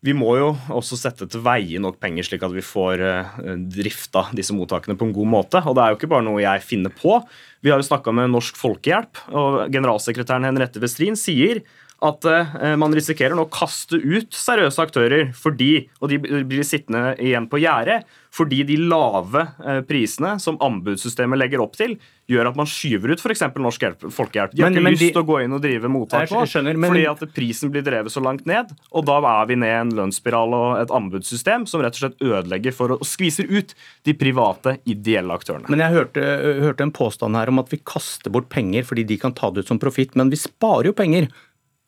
Vi 0.00 0.14
må 0.16 0.30
jo 0.38 0.52
også 0.72 0.96
sette 0.96 1.26
til 1.28 1.42
veie 1.44 1.80
nok 1.82 1.98
penger, 2.00 2.24
slik 2.24 2.44
at 2.46 2.54
vi 2.54 2.64
får 2.64 3.02
uh, 3.04 3.34
drifta 3.68 4.24
disse 4.36 4.54
mottakene 4.56 4.96
på 4.96 5.10
en 5.10 5.12
god 5.12 5.28
måte. 5.28 5.60
Og 5.60 5.76
det 5.76 5.82
er 5.82 5.92
jo 5.92 5.98
ikke 5.98 6.08
bare 6.14 6.24
noe 6.24 6.40
jeg 6.40 6.64
finner 6.64 6.94
på. 6.94 7.18
Vi 7.60 7.72
har 7.72 7.82
jo 7.82 7.88
snakka 7.90 8.14
med 8.16 8.32
Norsk 8.32 8.56
Folkehjelp, 8.56 9.20
og 9.36 9.60
generalsekretæren 9.74 10.48
Henriette 10.48 10.80
Westrin 10.80 11.20
sier 11.20 11.60
at 12.00 12.24
uh, 12.24 12.54
man 12.80 12.94
risikerer 12.96 13.36
nå 13.36 13.44
å 13.46 13.52
kaste 13.52 13.98
ut 14.00 14.32
seriøse 14.36 14.80
aktører 14.80 15.34
fordi, 15.36 15.88
og 16.00 16.12
de 16.12 16.20
blir 16.20 16.64
sittende 16.66 17.12
igjen 17.20 17.48
på 17.50 17.60
gjerdet 17.60 18.02
fordi 18.30 18.62
de 18.62 18.76
lave 18.78 19.42
uh, 19.58 19.80
prisene 19.86 20.36
som 20.40 20.58
anbudssystemet 20.62 21.40
legger 21.40 21.62
opp 21.64 21.74
til, 21.78 21.96
gjør 22.30 22.52
at 22.52 22.58
man 22.58 22.68
skyver 22.70 23.10
ut 23.10 23.22
f.eks. 23.22 23.42
Norsk 23.58 23.84
hjelp, 23.84 24.04
Folkehjelp. 24.14 24.54
De 24.54 24.62
har 24.62 24.70
ikke 24.70 24.84
lyst 24.86 25.02
til 25.08 25.22
å 25.22 25.26
gå 25.26 25.40
inn 25.42 25.56
og 25.56 25.62
drive 25.64 25.90
mottak 25.90 26.30
nå, 26.30 26.44
fordi 26.46 27.02
at 27.10 27.24
prisen 27.34 27.72
blir 27.74 27.82
drevet 27.86 28.14
så 28.14 28.22
langt 28.22 28.46
ned. 28.48 28.70
Og 28.94 29.04
da 29.08 29.18
er 29.18 29.50
vi 29.50 29.58
ned 29.58 29.72
i 29.72 29.80
en 29.80 29.92
lønnsspiral 29.98 30.54
og 30.56 30.68
et 30.78 30.94
anbudssystem 30.94 31.66
som 31.70 31.82
rett 31.82 31.98
og 31.98 32.04
slett 32.04 32.22
ødelegger 32.22 32.76
for 32.76 32.94
å, 32.94 33.00
skviser 33.02 33.50
ut 33.50 33.74
de 34.06 34.14
private, 34.14 34.76
ideelle 34.86 35.34
aktørene. 35.34 35.66
Men 35.72 35.82
jeg 35.82 35.96
hørte, 35.98 36.26
hørte 36.62 36.86
en 36.86 36.94
påstand 36.94 37.38
her 37.38 37.50
om 37.50 37.60
at 37.64 37.74
vi 37.74 37.82
kaster 37.82 38.30
bort 38.32 38.46
penger 38.52 38.86
fordi 38.86 39.08
de 39.10 39.18
kan 39.20 39.34
ta 39.34 39.50
det 39.50 39.64
ut 39.64 39.74
som 39.74 39.82
profitt, 39.82 40.14
men 40.14 40.30
vi 40.30 40.38
sparer 40.38 40.92
jo 40.92 40.96
penger 40.96 41.26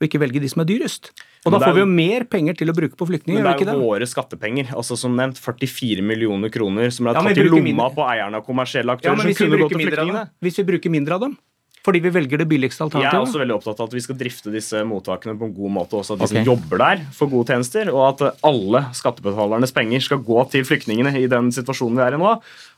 og 0.03 0.09
ikke 0.09 0.19
velge 0.19 0.43
de 0.43 0.51
som 0.51 0.65
er 0.65 0.69
dyrest. 0.69 1.13
Og 1.47 1.55
da 1.55 1.61
får 1.63 1.77
vi 1.77 1.83
jo 1.83 1.89
mer 1.91 2.27
penger 2.31 2.59
til 2.59 2.71
å 2.71 2.75
bruke 2.75 2.99
på 2.99 3.07
flyktninger. 3.07 3.43
Men 3.43 3.55
det 3.59 3.71
er 3.71 3.79
jo 3.79 3.87
våre 3.87 4.07
skattepenger. 4.07 4.75
altså 4.75 4.99
Som 4.99 5.15
nevnt 5.19 5.39
44 5.39 6.03
millioner 6.07 6.51
kroner 6.55 6.91
som 6.95 7.07
er 7.07 7.19
tatt 7.19 7.31
ja, 7.31 7.47
i 7.47 7.49
lomma 7.49 7.69
mindre. 7.71 7.89
på 7.95 8.07
eierne 8.07 8.43
av 8.43 8.47
kommersielle 8.47 8.99
aktører. 8.99 9.23
Ja, 9.23 9.31
som 9.31 9.39
kunne 9.39 9.63
gå 9.63 9.71
til 9.71 9.83
flyktningene. 9.87 10.27
Hvis 10.43 10.59
vi 10.59 10.67
bruker 10.73 10.95
mindre 10.95 11.19
av 11.19 11.27
dem? 11.27 11.39
Fordi 11.83 11.99
vi 11.99 12.13
velger 12.15 12.39
det 12.39 12.47
billigste 12.47 12.87
Jeg 12.95 13.09
er 13.11 13.17
også 13.19 13.41
veldig 13.41 13.57
opptatt 13.57 13.81
av 13.83 13.89
at 13.89 13.95
vi 13.97 14.03
skal 14.05 14.19
drifte 14.19 14.53
disse 14.55 14.85
mottakene 14.87 15.35
på 15.39 15.49
en 15.49 15.55
god 15.57 15.73
måte. 15.81 15.99
også 15.99 16.15
At 16.15 16.21
de 16.21 16.27
okay. 16.29 16.43
som 16.45 16.51
jobber 16.53 16.79
der, 16.79 17.01
får 17.17 17.31
gode 17.33 17.51
tjenester, 17.51 17.91
og 17.91 18.03
at 18.07 18.45
alle 18.47 18.85
skattebetalernes 18.95 19.75
penger 19.75 20.05
skal 20.07 20.21
gå 20.23 20.45
til 20.53 20.63
flyktningene 20.69 21.11
i 21.19 21.25
den 21.31 21.51
situasjonen 21.55 21.99
vi 21.99 22.05
er 22.07 22.15
i 22.15 22.21
nå. 22.23 22.37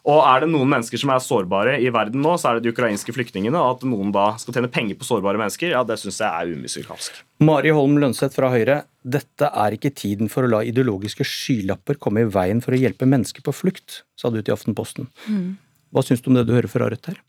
Og 0.09 0.21
er 0.21 0.45
det 0.45 0.49
noen 0.53 0.73
mennesker 0.73 1.01
som 1.01 1.13
er 1.13 1.21
sårbare 1.25 1.75
i 1.85 1.91
verden 1.93 2.25
nå, 2.25 2.33
så 2.41 2.51
er 2.51 2.59
det 2.59 2.65
de 2.65 2.73
ukrainske 2.73 3.13
flyktningene. 3.17 3.61
Og 3.61 3.77
at 3.77 3.85
noen 3.89 4.13
da 4.15 4.31
skal 4.41 4.57
tjene 4.57 4.73
penger 4.73 4.97
på 5.01 5.09
sårbare 5.09 5.41
mennesker, 5.41 5.75
ja, 5.77 5.85
det 5.85 5.99
syns 6.01 6.23
jeg 6.25 6.29
er 6.29 6.57
umusikalsk. 6.57 7.21
Mari 7.45 7.75
Holm 7.77 8.01
Lønseth 8.01 8.39
fra 8.39 8.49
Høyre, 8.53 8.79
dette 9.05 9.53
er 9.53 9.77
ikke 9.77 9.93
tiden 9.93 10.33
for 10.33 10.49
å 10.49 10.53
la 10.55 10.63
ideologiske 10.65 11.29
skylapper 11.29 12.01
komme 12.01 12.25
i 12.25 12.33
veien 12.33 12.65
for 12.65 12.73
å 12.73 12.81
hjelpe 12.81 13.09
mennesker 13.09 13.45
på 13.45 13.53
flukt, 13.53 14.01
sa 14.17 14.33
du 14.33 14.41
til 14.41 14.57
Aftenposten. 14.57 15.13
Hva 15.93 16.03
syns 16.03 16.25
du 16.25 16.33
om 16.33 16.41
det 16.41 16.49
du 16.49 16.57
hører 16.57 16.73
fra 16.73 16.89
Rødt 16.89 17.13
her? 17.13 17.21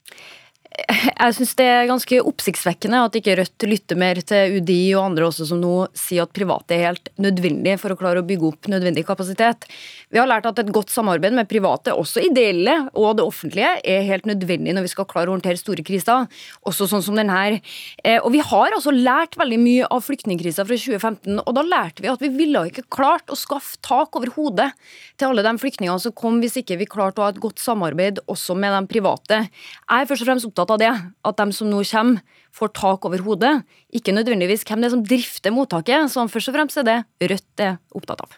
Jeg 0.76 1.36
syns 1.38 1.54
det 1.56 1.66
er 1.72 1.88
ganske 1.88 2.18
oppsiktsvekkende 2.28 3.00
at 3.08 3.16
ikke 3.16 3.38
Rødt 3.40 3.66
lytter 3.70 4.00
mer 4.00 4.20
til 4.28 4.58
UDI 4.58 4.96
og 4.98 5.06
andre 5.06 5.28
også 5.30 5.46
som 5.48 5.62
nå 5.62 5.74
sier 5.96 6.26
at 6.26 6.34
private 6.36 6.76
er 6.76 6.90
helt 6.90 7.08
nødvendig 7.22 7.78
for 7.80 7.94
å 7.94 7.98
klare 8.00 8.20
å 8.20 8.28
bygge 8.28 8.50
opp 8.50 8.68
nødvendig 8.72 9.06
kapasitet. 9.08 9.68
Vi 10.12 10.20
har 10.20 10.28
lært 10.28 10.48
at 10.50 10.60
et 10.60 10.74
godt 10.76 10.92
samarbeid 10.92 11.36
med 11.38 11.48
private, 11.48 11.94
også 11.96 12.26
ideelle 12.28 12.76
og 12.92 13.16
det 13.20 13.24
offentlige, 13.26 13.72
er 13.88 14.04
helt 14.10 14.28
nødvendig 14.28 14.76
når 14.76 14.88
vi 14.88 14.92
skal 14.92 15.08
klare 15.10 15.32
å 15.32 15.36
håndtere 15.38 15.60
store 15.60 15.86
kriser, 15.86 16.28
også 16.68 16.90
sånn 16.92 17.06
som 17.06 17.16
den 17.20 17.32
her. 17.32 17.58
Eh, 18.04 18.20
Og 18.20 18.32
vi 18.36 18.44
har 18.44 18.76
altså 18.76 18.92
lært 18.92 19.40
veldig 19.40 19.60
mye 19.62 19.88
av 19.92 20.04
flyktningkrisa 20.06 20.68
fra 20.68 20.76
2015, 20.76 21.40
og 21.40 21.52
da 21.56 21.64
lærte 21.66 22.04
vi 22.04 22.12
at 22.12 22.24
vi 22.24 22.32
ville 22.36 22.66
ikke 22.70 22.88
klart 22.92 23.32
å 23.32 23.40
skaffe 23.40 23.80
tak 23.86 24.16
over 24.20 24.34
hodet 24.36 24.72
til 25.16 25.30
alle 25.30 25.46
de 25.46 25.56
flyktningene 25.62 26.02
som 26.02 26.16
kom, 26.16 26.42
hvis 26.44 26.60
ikke 26.62 26.80
vi 26.82 26.90
klarte 26.90 27.22
å 27.22 27.28
ha 27.28 27.34
et 27.34 27.42
godt 27.42 27.64
samarbeid 27.64 28.20
også 28.28 28.58
med 28.60 28.76
de 28.76 28.84
private. 28.92 29.42
Jeg 29.48 30.04
er 30.04 30.10
først 30.10 30.26
og 30.26 30.32
fremst 30.32 30.50
opptatt 30.50 30.65
av 30.74 30.80
det, 30.82 30.92
at 30.92 31.38
de 31.38 31.46
som 31.56 31.70
nå 31.70 31.84
kommer, 31.92 32.24
får 32.56 32.72
tak 32.78 33.06
over 33.08 33.24
hodet. 33.26 33.54
Ikke 33.92 34.16
nødvendigvis 34.16 34.64
hvem 34.64 34.82
det 34.82 34.90
er 34.90 34.96
som 34.96 35.04
drifter 35.04 35.54
mottaket, 35.54 36.10
som 36.12 36.32
først 36.32 36.52
og 36.52 36.56
fremst 36.56 36.80
er 36.80 36.88
det 36.88 36.98
Rødt 37.32 37.64
er 37.64 37.78
opptatt 37.96 38.24
av. 38.24 38.38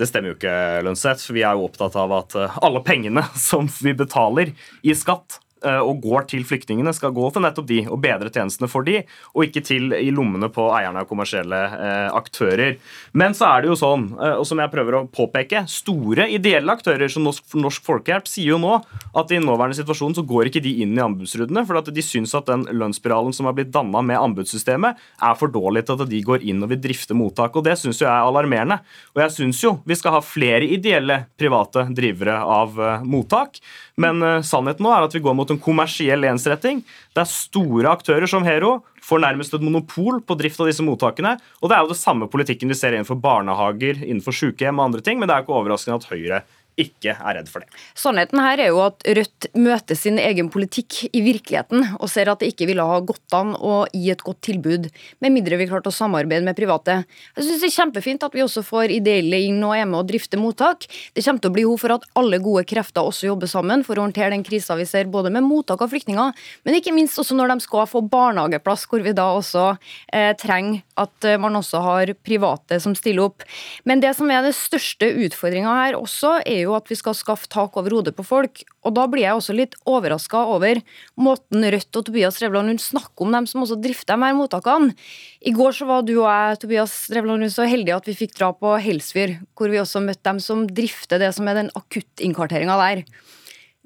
Det 0.00 0.08
stemmer 0.08 0.32
jo 0.32 0.38
ikke, 0.38 0.54
Lønseth. 0.86 1.26
Vi 1.34 1.42
er 1.44 1.58
jo 1.58 1.66
opptatt 1.66 1.96
av 2.00 2.12
at 2.16 2.36
eh, 2.38 2.58
alle 2.64 2.80
pengene 2.86 3.26
som 3.50 3.68
vi 3.82 3.92
betaler 3.96 4.54
i 4.80 4.96
skatt 4.96 5.40
og 5.60 6.00
går 6.02 6.24
til 6.30 6.44
flyktningene, 6.46 6.92
skal 6.96 7.12
gå 7.16 7.26
til 7.34 7.44
nettopp 7.44 7.66
de 7.68 7.80
og 7.90 8.00
bedre 8.02 8.30
tjenestene 8.32 8.68
for 8.70 8.86
de, 8.86 9.00
og 9.34 9.46
ikke 9.46 9.62
til 9.66 9.94
i 9.96 10.10
lommene 10.14 10.50
på 10.52 10.66
eierne 10.74 11.02
av 11.02 11.08
kommersielle 11.10 11.60
eh, 11.76 12.08
aktører. 12.16 12.76
Men 13.16 13.36
så 13.36 13.48
er 13.50 13.62
det 13.62 13.70
jo 13.70 13.78
sånn, 13.78 14.06
eh, 14.16 14.36
og 14.40 14.46
som 14.48 14.60
jeg 14.62 14.72
prøver 14.72 14.98
å 14.98 15.04
påpeke, 15.10 15.64
store 15.70 16.28
ideelle 16.32 16.72
aktører 16.74 17.10
som 17.12 17.26
Norsk, 17.26 17.44
Norsk 17.58 17.86
Folkehjelp 17.86 18.28
sier 18.30 18.54
jo 18.54 18.60
nå 18.62 18.78
at 19.16 19.34
i 19.34 19.40
nåværende 19.42 19.78
situasjon 19.78 20.16
så 20.18 20.24
går 20.26 20.50
ikke 20.50 20.62
de 20.64 20.76
inn 20.84 20.96
i 20.96 21.04
anbudsrundene, 21.04 21.64
for 21.68 21.80
at 21.80 21.90
de 21.94 22.04
syns 22.04 22.34
at 22.38 22.48
den 22.50 22.66
lønnsspiralen 22.70 23.34
som 23.36 23.48
har 23.48 23.56
blitt 23.58 23.72
danna 23.74 24.02
med 24.06 24.20
anbudssystemet, 24.20 25.00
er 25.20 25.38
for 25.38 25.52
dårlig 25.52 25.84
til 25.86 25.98
at 25.98 26.10
de 26.10 26.22
går 26.24 26.46
inn 26.48 26.62
og 26.64 26.72
vil 26.72 26.82
drifte 26.82 27.16
mottak. 27.16 27.56
og 27.56 27.66
Det 27.66 27.76
syns 27.80 28.00
jo 28.00 28.06
jeg 28.06 28.12
er 28.12 28.28
alarmerende. 28.28 28.80
Og 29.14 29.24
jeg 29.24 29.36
syns 29.36 29.62
jo 29.64 29.76
vi 29.88 29.98
skal 29.98 30.16
ha 30.16 30.22
flere 30.24 30.68
ideelle 30.68 31.24
private 31.40 31.86
drivere 31.96 32.40
av 32.40 32.78
eh, 32.80 33.06
mottak. 33.06 33.60
Men 34.00 34.22
eh, 34.24 34.40
sannheten 34.46 34.86
nå 34.86 34.92
er 34.94 35.06
at 35.06 35.16
vi 35.16 35.22
går 35.24 35.36
mot 35.36 35.49
en 35.54 35.60
kommersiell 35.62 36.26
ensretting. 36.28 36.82
Det 37.14 37.22
er 37.22 37.30
store 37.30 37.92
aktører 37.92 38.30
som 38.30 38.46
Hero 38.46 38.78
får 39.04 39.22
nærmest 39.24 39.54
et 39.56 39.64
monopol 39.64 40.20
på 40.24 40.36
drift 40.38 40.60
av 40.60 40.70
disse 40.70 40.84
mottakene. 40.84 41.36
Og 41.60 41.70
det 41.70 41.76
er 41.76 41.84
jo 41.84 41.92
det 41.92 42.00
samme 42.00 42.28
politikken 42.30 42.70
vi 42.70 42.78
ser 42.78 42.94
innenfor 42.94 43.18
barnehager, 43.20 44.02
innenfor 44.04 44.36
sykehjem 44.36 44.80
og 44.80 44.90
andre 44.90 45.04
ting, 45.04 45.20
men 45.20 45.30
det 45.30 45.36
er 45.36 45.44
ikke 45.44 45.56
overraskende 45.56 46.00
at 46.00 46.10
Høyre 46.12 46.42
ikke 46.82 47.14
er 47.16 47.38
redd 47.38 47.50
for 47.50 47.64
det. 47.64 47.70
Sannheten 47.98 48.40
her 48.42 48.62
er 48.62 48.70
jo 48.72 48.82
at 48.84 49.04
Rødt 49.20 49.48
møter 49.58 49.98
sin 49.98 50.18
egen 50.20 50.50
politikk 50.52 51.02
i 51.10 51.22
virkeligheten 51.24 51.96
og 51.98 52.08
ser 52.12 52.30
at 52.32 52.42
det 52.42 52.52
ikke 52.52 52.68
ville 52.70 52.84
ha 52.86 53.00
gått 53.04 53.36
an 53.36 53.54
å 53.56 53.82
gi 53.92 54.10
et 54.12 54.24
godt 54.26 54.42
tilbud, 54.46 54.90
med 55.20 55.34
mindre 55.34 55.58
vi 55.60 55.68
klarte 55.70 55.90
å 55.90 55.94
samarbeide 55.94 56.46
med 56.46 56.58
private. 56.58 57.00
Jeg 57.36 57.46
synes 57.46 57.64
det 57.64 57.70
er 57.70 57.76
kjempefint 57.76 58.26
at 58.26 58.36
vi 58.36 58.44
også 58.44 58.64
får 58.66 58.94
ideelle 58.94 59.42
inn 59.48 59.60
og 59.66 59.76
er 59.76 59.88
med 59.88 60.02
å 60.02 60.06
drifte 60.06 60.40
mottak. 60.40 60.86
Det 61.14 61.24
kommer 61.24 61.42
til 61.42 61.52
å 61.52 61.56
bli 61.56 61.66
behov 61.66 61.82
for 61.82 61.96
at 61.96 62.06
alle 62.18 62.40
gode 62.42 62.64
krefter 62.68 63.06
også 63.06 63.28
jobber 63.30 63.50
sammen 63.50 63.84
for 63.86 63.98
å 63.98 64.04
håndtere 64.06 64.32
den 64.34 64.44
krisa 64.46 64.76
vi 64.78 64.86
ser 64.88 65.10
både 65.10 65.32
med 65.32 65.46
mottak 65.46 65.82
av 65.84 65.92
flyktninger, 65.92 66.32
men 66.64 66.78
ikke 66.78 66.94
minst 66.96 67.18
også 67.20 67.36
når 67.38 67.54
de 67.54 67.66
skal 67.66 67.88
få 67.90 68.02
barnehageplass, 68.10 68.86
hvor 68.90 69.04
vi 69.04 69.14
da 69.16 69.28
også 69.36 69.66
eh, 70.12 70.32
trenger 70.40 70.82
at 71.00 71.26
eh, 71.26 71.38
man 71.40 71.58
også 71.58 71.82
har 71.84 72.14
private 72.26 72.80
som 72.82 72.94
stiller 72.98 73.30
opp. 73.30 73.44
Men 73.88 74.02
det 74.02 74.12
som 74.18 74.30
er 74.32 74.44
den 74.44 74.56
største 74.56 75.08
utfordringa 75.26 75.76
her 75.82 75.98
også, 75.98 76.38
er 76.44 76.64
jo 76.64 76.69
at 76.76 76.90
vi 76.90 76.98
skal 76.98 77.16
skaffe 77.16 77.48
tak 77.50 77.76
over 77.80 77.94
hodet 77.96 78.14
på 78.16 78.24
folk. 78.26 78.62
Og 78.86 78.94
da 78.96 79.06
blir 79.10 79.24
jeg 79.24 79.38
også 79.38 79.56
litt 79.56 79.76
overraska 79.88 80.42
over 80.54 80.82
måten 81.20 81.66
Rødt 81.74 82.00
og 82.00 82.06
Tobias 82.06 82.40
Drevland 82.40 82.72
Lund 82.72 82.82
snakker 82.84 83.26
om 83.26 83.34
dem 83.36 83.48
som 83.50 83.64
også 83.64 83.80
drifter 83.82 84.16
de 84.16 84.28
her 84.28 84.38
mottakene. 84.38 84.94
I 85.40 85.54
går 85.56 85.76
så 85.80 85.88
var 85.88 86.06
du 86.06 86.14
og 86.18 86.28
jeg 86.28 86.62
Tobias 86.64 86.94
Drevland 87.12 87.44
Lund, 87.44 87.54
så 87.54 87.68
heldige 87.68 87.98
at 87.98 88.08
vi 88.08 88.18
fikk 88.22 88.38
dra 88.38 88.52
på 88.56 88.76
Helsfyr, 88.82 89.38
hvor 89.58 89.72
vi 89.72 89.82
også 89.82 90.04
møtte 90.04 90.26
dem 90.28 90.40
som 90.44 90.64
drifter 90.68 91.22
det 91.22 91.34
som 91.36 91.50
er 91.50 91.62
den 91.62 91.74
akuttinnkvarteringa 91.78 92.80
der. 92.80 93.04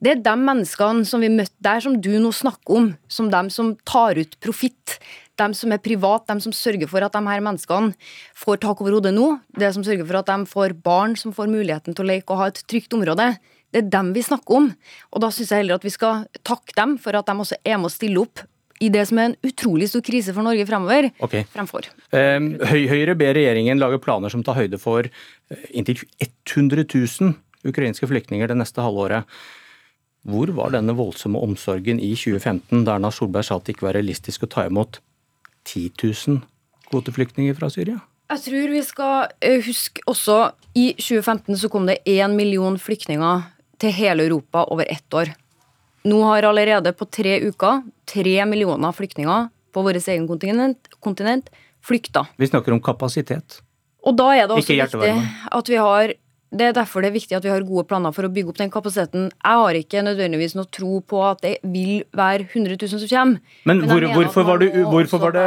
Det 0.05 0.11
er 0.11 0.25
de 0.25 0.35
menneskene 0.37 1.07
som 1.09 1.23
vi 1.23 1.31
møtte 1.33 1.55
der, 1.65 1.81
som 1.81 1.95
du 2.03 2.11
nå 2.21 2.33
snakker 2.35 2.77
om, 2.77 2.89
som 3.09 3.31
dem 3.33 3.49
som 3.53 3.73
tar 3.89 4.19
ut 4.19 4.35
profitt. 4.43 4.99
De 5.41 5.49
som 5.59 5.73
er 5.75 5.83
privat, 5.83 6.27
de 6.31 6.39
som 6.45 6.55
sørger 6.55 6.91
for 6.91 7.03
at 7.03 7.15
de 7.17 7.23
her 7.27 7.43
menneskene 7.43 7.95
får 8.39 8.63
tak 8.63 8.81
over 8.83 8.99
hodet 8.99 9.15
nå. 9.17 9.33
Det 9.59 9.73
som 9.75 9.85
sørger 9.87 10.07
for 10.07 10.21
at 10.21 10.31
de 10.31 10.51
får 10.51 10.77
barn 10.85 11.17
som 11.19 11.35
får 11.35 11.51
muligheten 11.51 11.97
til 11.97 12.07
å 12.07 12.11
leke 12.13 12.35
og 12.35 12.43
ha 12.43 12.49
et 12.53 12.63
trygt 12.71 12.95
område. 12.95 13.33
Det 13.75 13.83
er 13.83 13.91
dem 13.91 14.13
vi 14.15 14.23
snakker 14.23 14.61
om. 14.61 14.69
Og 15.11 15.25
da 15.25 15.33
syns 15.35 15.51
jeg 15.51 15.65
heller 15.65 15.81
at 15.81 15.87
vi 15.87 15.95
skal 15.95 16.27
takke 16.47 16.77
dem 16.79 16.99
for 17.03 17.19
at 17.19 17.27
de 17.27 17.35
også 17.35 17.59
er 17.65 17.81
med 17.81 17.91
å 17.91 17.95
stille 17.95 18.23
opp 18.23 18.45
i 18.83 18.91
det 18.93 19.05
som 19.09 19.19
er 19.19 19.31
en 19.31 19.37
utrolig 19.47 19.89
stor 19.91 20.03
krise 20.07 20.35
for 20.35 20.47
Norge 20.47 20.67
fremover. 20.69 21.09
Ok. 21.25 21.41
Fremfor. 21.55 21.89
Eh, 22.15 22.39
Høyre 22.91 23.17
ber 23.19 23.35
regjeringen 23.39 23.81
lage 23.81 24.01
planer 24.03 24.31
som 24.31 24.43
tar 24.47 24.59
høyde 24.59 24.79
for 24.83 25.07
eh, 25.07 25.67
inntil 25.75 26.03
100 26.23 26.87
000 26.87 27.35
ukrainske 27.65 28.09
flyktninger 28.11 28.51
det 28.51 28.59
neste 28.61 28.85
halvåret. 28.85 29.27
Hvor 30.25 30.51
var 30.57 30.73
denne 30.73 30.95
voldsomme 30.97 31.41
omsorgen 31.45 31.99
i 32.01 32.15
2015, 32.17 32.85
da 32.87 32.97
Erna 32.97 33.11
Solberg 33.13 33.47
sa 33.47 33.59
at 33.59 33.67
det 33.67 33.77
ikke 33.77 33.89
var 33.91 33.99
realistisk 33.99 34.47
å 34.47 34.51
ta 34.55 34.65
imot 34.69 35.01
10 35.65 35.91
000 36.03 36.43
kvoteflyktninger 36.91 37.57
fra 37.59 37.71
Syria? 37.73 38.01
Jeg 38.33 38.41
tror 38.47 38.73
vi 38.73 38.83
skal 38.83 39.33
eh, 39.45 39.61
huske 39.65 40.03
også 40.09 40.39
I 40.75 40.95
2015 40.97 41.59
så 41.61 41.69
kom 41.71 41.87
det 41.87 42.01
én 42.09 42.33
million 42.35 42.79
flyktninger 42.81 43.45
til 43.81 43.93
hele 43.93 44.25
Europa 44.25 44.65
over 44.73 44.89
ett 44.89 45.15
år. 45.15 45.35
Nå 46.05 46.23
har 46.29 46.47
allerede 46.49 46.93
på 46.97 47.07
tre 47.11 47.37
uker 47.45 47.83
tre 48.09 48.35
millioner 48.49 48.93
flyktninger 48.93 49.49
på 49.75 49.83
vårt 49.83 50.09
egen 50.09 50.27
kontinent, 50.29 50.89
kontinent 51.01 51.51
flykta. 51.85 52.27
Vi 52.37 52.49
snakker 52.49 52.75
om 52.75 52.83
kapasitet. 52.83 53.61
Og 54.05 54.17
da 54.17 54.29
er 54.37 54.49
det 54.49 54.59
også 54.59 54.77
viktig 54.77 55.15
at 55.59 55.71
vi 55.71 55.81
har 55.81 56.15
det 56.55 56.69
er 56.69 56.75
derfor 56.77 57.03
det 57.03 57.11
er 57.11 57.17
viktig 57.17 57.37
at 57.37 57.45
vi 57.45 57.51
har 57.51 57.65
gode 57.67 57.87
planer 57.91 58.15
for 58.15 58.27
å 58.27 58.31
bygge 58.33 58.53
opp 58.53 58.61
den 58.61 58.73
kapasiteten. 58.73 59.27
Jeg 59.33 59.61
har 59.63 59.79
ikke 59.79 60.05
nødvendigvis 60.07 60.55
noe 60.59 60.71
tro 60.71 61.01
på 61.03 61.23
at 61.27 61.43
det 61.43 61.55
vil 61.67 62.05
være 62.15 62.47
100 62.47 62.77
000 62.79 62.93
som 62.93 63.11
kommer. 63.11 63.41
Men 63.67 63.83
hvor, 63.89 64.07
hvorfor, 64.15 64.47
var 64.47 64.63
det, 64.63 64.71
hvorfor, 64.87 65.23
var 65.25 65.35
det, 65.35 65.47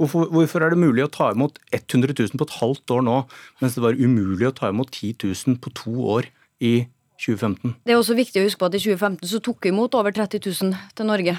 hvorfor, 0.00 0.30
hvorfor 0.32 0.64
er 0.64 0.72
det 0.72 0.80
mulig 0.80 1.04
å 1.04 1.12
ta 1.12 1.30
imot 1.34 1.60
100 1.76 2.16
000 2.16 2.40
på 2.40 2.48
et 2.48 2.56
halvt 2.60 2.96
år 2.96 3.04
nå, 3.08 3.18
mens 3.60 3.76
det 3.76 3.84
var 3.84 4.00
umulig 4.00 4.48
å 4.48 4.54
ta 4.56 4.72
imot 4.72 4.92
10 4.94 5.18
000 5.26 5.60
på 5.60 5.74
to 5.76 5.96
år 6.16 6.30
i 6.64 6.74
2015? 7.20 7.76
Det 7.84 7.92
er 7.92 8.00
også 8.00 8.16
viktig 8.16 8.40
å 8.40 8.48
huske 8.48 8.62
på 8.62 8.70
at 8.70 8.78
i 8.78 8.84
2015 8.86 9.34
så 9.34 9.42
tok 9.44 9.60
vi 9.68 9.74
imot 9.74 9.98
over 9.98 10.16
30 10.16 10.40
000 10.40 10.96
til 10.96 11.10
Norge, 11.10 11.36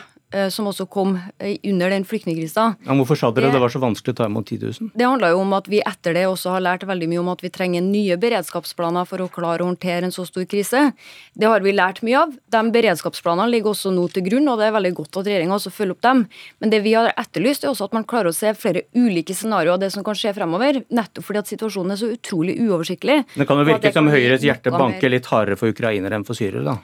som 0.50 0.66
også 0.68 0.86
kom 0.92 1.14
eh, 1.40 1.56
under 1.64 1.90
den 1.90 2.04
flyktningkrisa. 2.04 2.76
Ja, 2.86 2.94
hvorfor 3.00 3.16
sa 3.16 3.32
dere 3.32 3.48
Det- 3.48 3.54
det 3.54 3.62
var 3.62 3.70
så 3.70 3.80
vanskelig 3.80 4.14
å 4.14 4.18
ta 4.18 4.26
imot 4.26 4.46
10 4.46 4.58
000? 4.82 4.92
Det 4.96 5.06
handla 5.06 5.30
jo 5.32 5.40
om 5.40 5.54
at 5.54 5.68
vi 5.68 5.80
etter 5.82 6.14
det 6.14 6.26
også 6.28 6.52
har 6.52 6.62
lært 6.62 6.84
veldig 6.84 7.08
mye 7.08 7.20
om 7.20 7.30
at 7.30 7.42
vi 7.42 7.50
trenger 7.50 7.82
nye 7.82 8.18
beredskapsplaner 8.18 9.08
for 9.08 9.18
å 9.20 9.30
klare 9.32 9.60
å 9.64 9.68
håndtere 9.72 10.04
en 10.04 10.12
så 10.12 10.26
stor 10.28 10.44
krise. 10.46 10.94
Det 11.38 11.48
har 11.48 11.60
vi 11.62 11.72
lært 11.72 12.02
mye 12.04 12.18
av. 12.24 12.34
De 12.50 12.72
beredskapsplanene 12.72 13.50
ligger 13.52 13.72
også 13.72 13.94
nå 13.96 14.08
til 14.12 14.24
grunn, 14.24 14.48
og 14.50 14.58
det 14.60 14.68
er 14.68 14.76
veldig 14.76 14.94
godt 14.96 15.18
at 15.18 15.26
regjeringa 15.26 15.56
også 15.56 15.72
følger 15.72 15.92
opp 15.92 16.02
dem. 16.02 16.28
Men 16.60 16.70
det 16.70 16.84
vi 16.84 16.94
har 16.94 17.14
etterlyst, 17.18 17.64
er 17.64 17.70
også 17.72 17.86
at 17.86 17.94
man 17.94 18.04
klarer 18.04 18.28
å 18.30 18.36
se 18.36 18.52
flere 18.54 18.84
ulike 18.96 19.34
scenarioer 19.34 19.74
av 19.74 19.80
det 19.80 19.92
som 19.94 20.04
kan 20.04 20.14
skje 20.14 20.34
fremover, 20.36 20.84
nettopp 20.92 21.24
fordi 21.24 21.40
at 21.40 21.48
situasjonen 21.48 21.92
er 21.92 21.96
så 21.96 22.12
utrolig 22.12 22.60
uoversiktlig. 22.60 23.24
Det 23.36 23.48
kan 23.48 23.58
jo 23.58 23.64
virke 23.64 23.94
kan 23.94 23.94
som 23.94 24.08
Høyres 24.12 24.42
hjerte 24.44 24.72
banker 24.72 25.10
litt 25.10 25.26
hardere 25.32 25.56
for 25.58 25.70
ukrainere 25.72 26.14
enn 26.16 26.26
for 26.26 26.34
syrere, 26.36 26.64
da. 26.64 26.78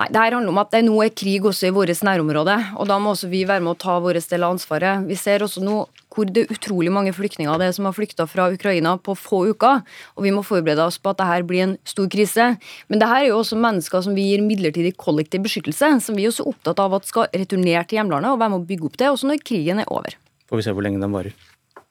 Nei, 0.00 0.08
Det 0.08 0.16
her 0.16 0.32
handler 0.32 0.48
om 0.54 0.58
at 0.62 0.70
det 0.72 0.80
nå 0.86 0.94
er 1.04 1.10
krig 1.12 1.44
også 1.44 1.68
i 1.68 1.72
vårt 1.76 1.90
nærområde, 2.06 2.54
og 2.80 2.86
da 2.88 2.96
må 2.96 3.12
også 3.12 3.28
vi 3.28 3.42
være 3.44 3.60
med 3.60 3.74
å 3.74 3.80
ta 3.82 3.98
vår 4.00 4.16
del 4.16 4.46
av 4.46 4.54
ansvaret. 4.54 5.04
Vi 5.04 5.16
ser 5.18 5.44
også 5.44 5.60
nå 5.60 5.82
hvor 6.10 6.24
det 6.24 6.46
er 6.46 6.54
utrolig 6.54 6.90
mange 6.90 7.12
flyktninger 7.12 7.60
det 7.60 7.68
er 7.68 7.74
som 7.76 7.84
har 7.84 7.94
flykta 7.94 8.24
fra 8.26 8.48
Ukraina 8.50 8.96
på 8.96 9.12
få 9.12 9.42
uker, 9.52 9.84
og 10.16 10.24
vi 10.24 10.32
må 10.32 10.40
forberede 10.42 10.88
oss 10.88 10.96
på 10.96 11.12
at 11.12 11.20
dette 11.20 11.46
blir 11.46 11.66
en 11.66 11.76
stor 11.84 12.08
krise. 12.10 12.48
Men 12.88 13.02
det 13.02 13.10
her 13.12 13.26
er 13.26 13.28
jo 13.28 13.42
også 13.42 13.60
mennesker 13.60 14.08
som 14.08 14.16
vi 14.16 14.30
gir 14.30 14.42
midlertidig 14.42 14.96
kollektiv 14.96 15.44
beskyttelse, 15.44 15.92
som 16.00 16.16
vi 16.16 16.24
er 16.24 16.32
også 16.32 16.48
opptatt 16.48 16.80
av 16.80 16.96
at 16.96 17.06
skal 17.06 17.28
returnere 17.36 17.84
til 17.84 18.00
hjemlandet 18.00 18.32
og 18.32 18.40
være 18.40 18.56
med 18.56 18.64
å 18.64 18.68
bygge 18.72 18.88
opp 18.88 18.96
det, 18.96 19.12
også 19.12 19.28
når 19.28 19.44
krigen 19.44 19.84
er 19.84 19.92
over. 19.92 20.16
Får 20.48 20.62
vi 20.62 20.66
se 20.66 20.74
hvor 20.74 20.88
lenge 20.88 21.04
den 21.04 21.12
varer. 21.12 21.36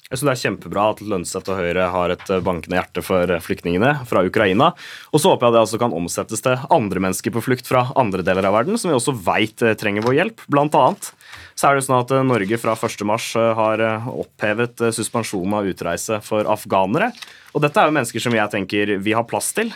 Jeg 0.10 0.18
synes 0.18 0.26
Det 0.26 0.32
er 0.34 0.42
kjempebra 0.42 0.84
at 0.90 1.02
Lønseth 1.06 1.52
og 1.54 1.60
Høyre 1.60 1.84
har 1.94 2.10
et 2.10 2.32
eh, 2.34 2.42
bankende 2.42 2.80
hjerte 2.80 3.04
for 3.06 3.30
eh, 3.30 3.42
flyktningene 3.46 3.92
fra 4.10 4.24
Ukraina. 4.26 4.72
Og 5.14 5.22
så 5.22 5.30
håper 5.30 5.46
jeg 5.46 5.54
det 5.54 5.62
altså 5.62 5.80
kan 5.84 5.94
omsettes 5.94 6.42
til 6.42 6.64
andre 6.74 7.04
mennesker 7.06 7.36
på 7.36 7.44
flukt 7.46 7.70
fra 7.70 7.84
andre 7.94 8.26
deler 8.26 8.48
av 8.50 8.58
verden, 8.58 8.80
som 8.82 8.90
vi 8.90 8.98
også 8.98 9.14
veit 9.14 9.62
trenger 9.78 10.08
vår 10.08 10.18
hjelp. 10.18 10.42
Blant 10.50 10.78
annet 10.80 11.12
så 11.60 11.68
er 11.68 11.76
det 11.76 11.84
sånn 11.84 11.98
at 12.00 12.12
Norge 12.24 12.56
fra 12.62 12.72
1.3 12.78 13.42
har 13.58 13.82
opphevet 14.08 14.80
suspensjonen 14.96 15.58
av 15.58 15.68
utreise 15.68 16.22
for 16.24 16.48
afghanere. 16.48 17.10
Og 17.52 17.64
dette 17.66 17.82
er 17.82 17.90
jo 17.90 17.96
mennesker 17.98 18.24
som 18.24 18.36
jeg 18.38 18.52
tenker 18.54 18.94
vi 19.04 19.12
har 19.18 19.26
plass 19.28 19.50
til, 19.58 19.74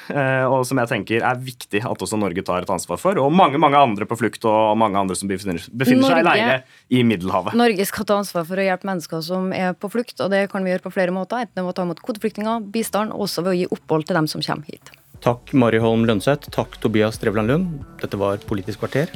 og 0.48 0.62
som 0.70 0.80
jeg 0.80 0.92
tenker 0.92 1.26
er 1.26 1.42
viktig 1.44 1.82
at 1.84 2.06
også 2.06 2.20
Norge 2.22 2.46
tar 2.46 2.64
et 2.64 2.72
ansvar 2.72 3.02
for. 3.02 3.20
Og 3.20 3.34
mange 3.34 3.60
mange 3.60 3.82
andre 3.82 4.08
på 4.08 4.16
flukt 4.22 4.46
og 4.48 4.78
mange 4.80 5.02
andre 5.02 5.18
som 5.20 5.28
befinner, 5.28 5.60
befinner 5.74 6.08
seg 6.08 6.22
i 6.22 6.28
leire 6.30 6.58
i 6.94 7.02
Middelhavet. 7.10 7.58
Norge 7.60 7.88
skal 7.90 8.08
ta 8.08 8.20
ansvar 8.22 8.48
for 8.48 8.62
å 8.62 8.68
hjelpe 8.70 8.88
mennesker 8.88 9.26
som 9.26 9.52
er 9.58 9.74
på 9.76 9.92
flukt, 9.92 10.16
og 10.24 10.32
det 10.32 10.46
kan 10.54 10.64
vi 10.64 10.72
gjøre 10.72 10.86
på 10.86 10.94
flere 10.94 11.16
måter. 11.16 11.44
Enten 11.44 11.66
ved 11.66 11.74
å 11.74 11.78
ta 11.82 11.88
imot 11.90 12.04
kvoteflyktninger, 12.06 12.70
bistand, 12.78 13.12
og 13.12 13.26
også 13.28 13.44
ved 13.44 13.56
å 13.56 13.58
gi 13.60 13.68
opphold 13.76 14.08
til 14.08 14.22
dem 14.22 14.30
som 14.32 14.46
kommer 14.46 14.72
hit. 14.72 14.94
Takk 15.26 15.52
Mari 15.58 15.82
Holm 15.84 16.08
Lønseth. 16.08 16.54
Takk 16.54 16.80
Tobias 16.84 17.20
Drevland 17.20 17.52
Lund. 17.52 17.84
Dette 18.04 18.22
var 18.22 18.40
Politisk 18.48 18.86
kvarter. 18.86 19.12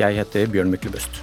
Jeg 0.00 0.18
heter 0.18 0.50
Bjørn 0.50 0.72
Myklebust. 0.72 1.22